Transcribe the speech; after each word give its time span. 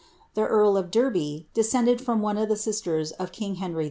The 0.33 0.41
earl 0.47 0.77
of 0.77 0.89
Derby, 0.89 1.47
desceixled 1.53 2.01
froiB 2.01 2.21
uat 2.21 2.41
of 2.41 2.49
the 2.49 2.55
sisters 2.57 3.11
of 3.19 3.29
ing 3.39 3.57
Henr; 3.57 3.73
VIIE. 3.75 3.79